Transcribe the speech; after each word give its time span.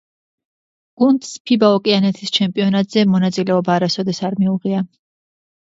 გუნდს 1.01 1.35
ფიბა 1.49 1.69
ოკეანეთის 1.81 2.33
ჩემპიონატზე 2.39 3.07
მონაწილეობა 3.13 3.79
არასოდეს 3.79 4.25
არ 4.31 4.41
მიუღია. 4.43 4.87